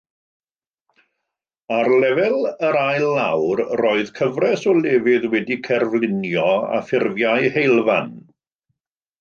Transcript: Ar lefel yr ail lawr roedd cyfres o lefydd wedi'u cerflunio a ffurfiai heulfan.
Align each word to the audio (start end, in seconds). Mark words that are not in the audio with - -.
Ar 1.75 1.89
lefel 2.03 2.47
yr 2.69 2.77
ail 2.85 3.05
lawr 3.17 3.61
roedd 3.83 4.11
cyfres 4.21 4.65
o 4.71 4.75
lefydd 4.79 5.29
wedi'u 5.35 5.61
cerflunio 5.69 6.47
a 6.79 6.81
ffurfiai 6.89 7.55
heulfan. 7.61 8.13